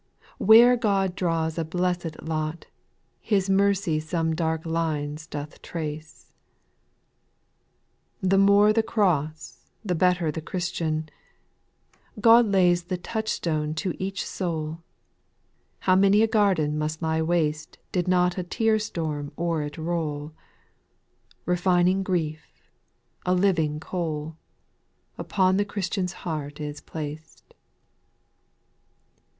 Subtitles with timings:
[0.39, 2.65] where God draws a blessed lot,
[3.19, 6.31] His mercy some dark lines doth trace.'
[8.23, 11.07] 2.' The more the cross, the better Christian;—
[12.19, 14.81] God lays the touchstone to each soul;
[15.81, 20.33] How many a garden must lie waste Did not a tear storm o'er it roll
[20.33, 22.47] I Refining grief,
[23.23, 24.35] a living coal,
[25.19, 27.57] Upon the Christian's heart is placed, j 3.